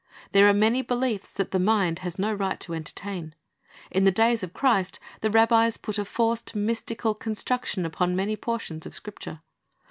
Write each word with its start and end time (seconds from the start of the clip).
There 0.31 0.49
are 0.49 0.51
many 0.51 0.81
beliefs 0.81 1.31
that 1.35 1.51
the 1.51 1.59
mind 1.59 1.99
has 1.99 2.17
no 2.17 2.33
right 2.33 2.59
to 2.61 2.73
entertain. 2.73 3.35
In 3.91 4.03
the 4.03 4.09
days 4.11 4.41
of 4.41 4.51
Christ 4.51 4.97
the 5.19 5.29
rabbis 5.29 5.77
put 5.77 5.99
a 5.99 6.05
forced, 6.05 6.55
mystical 6.55 7.13
construction 7.13 7.85
upon 7.85 8.15
many 8.15 8.35
portions 8.35 8.87
of 8.87 8.95
Scripture. 8.95 9.41